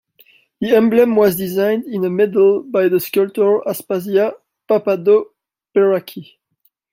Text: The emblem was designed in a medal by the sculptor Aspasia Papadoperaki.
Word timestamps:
The 0.61 0.75
emblem 0.75 1.15
was 1.15 1.35
designed 1.37 1.83
in 1.83 2.03
a 2.03 2.09
medal 2.09 2.63
by 2.63 2.87
the 2.89 2.99
sculptor 2.99 3.61
Aspasia 3.67 4.33
Papadoperaki. 4.67 6.39